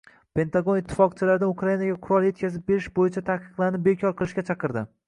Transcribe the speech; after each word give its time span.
Pentagon 0.37 0.79
ittifoqchilaridan 0.79 1.53
Ukrainaga 1.55 1.99
qurol 2.09 2.27
yetkazib 2.29 2.67
berish 2.73 2.89
bo‘yicha 2.99 3.25
taqiqlarni 3.31 3.85
bekor 3.91 4.19
qilishga 4.23 4.49
chaqirding 4.53 4.95